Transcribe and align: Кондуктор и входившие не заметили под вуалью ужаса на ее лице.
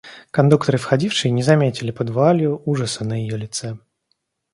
Кондуктор 0.31 0.73
и 0.73 0.77
входившие 0.79 1.31
не 1.31 1.43
заметили 1.43 1.91
под 1.91 2.09
вуалью 2.09 2.63
ужаса 2.65 3.05
на 3.05 3.13
ее 3.21 3.37
лице. 3.37 3.77